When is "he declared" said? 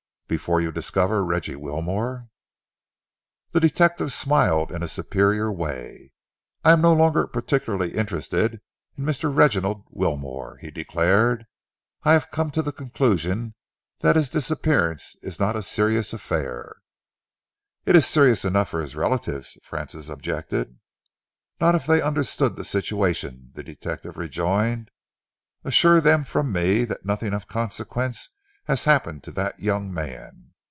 10.61-11.47